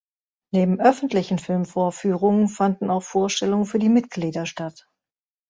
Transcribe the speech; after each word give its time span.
Neben 0.51 0.79
öffentlichen 0.79 1.37
Filmvorführungen 1.37 2.47
fanden 2.47 2.89
auch 2.89 3.03
Vorstellungen 3.03 3.65
für 3.67 3.77
die 3.77 3.87
Mitglieder 3.89 4.47
statt. 4.47 4.87